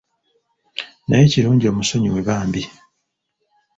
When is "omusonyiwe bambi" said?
1.71-2.61